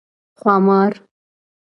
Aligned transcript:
🐉ښامار 0.39 0.93